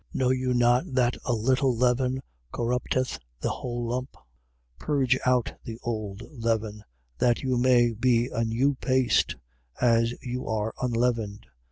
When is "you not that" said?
0.31-1.15